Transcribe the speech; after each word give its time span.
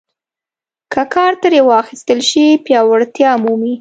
که 0.93 1.03
کار 1.13 1.33
ترې 1.41 1.59
واخیستل 1.71 2.19
شي 2.29 2.45
پیاوړتیا 2.65 3.31
مومي. 3.43 3.69